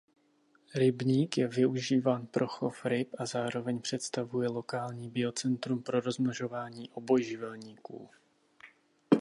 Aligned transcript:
Rybník 0.75 1.37
je 1.37 1.47
využíván 1.47 2.27
pro 2.27 2.47
chov 2.47 2.85
ryb 2.85 3.07
a 3.19 3.25
zároveň 3.25 3.81
představuje 3.81 4.49
lokální 4.49 5.09
biocentrum 5.09 5.83
pro 5.83 5.99
rozmnožování 5.99 6.89
obojživelníků. 6.89 8.09